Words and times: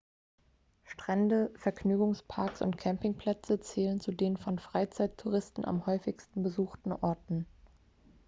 strände 0.83 1.51
vergnügungsparks 1.57 2.63
und 2.63 2.75
campingplätze 2.75 3.59
zählen 3.59 3.99
zu 3.99 4.11
den 4.11 4.35
von 4.35 4.57
freizeittouristen 4.57 5.63
am 5.63 5.85
häufigsten 5.85 6.41
besuchten 6.41 6.91
orten 6.91 7.45